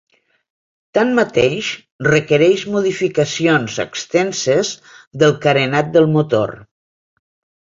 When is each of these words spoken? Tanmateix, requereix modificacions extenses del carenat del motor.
Tanmateix, 0.97 1.67
requereix 2.07 2.63
modificacions 2.77 3.77
extenses 3.85 4.73
del 5.25 5.37
carenat 5.45 5.93
del 5.99 6.09
motor. 6.17 6.57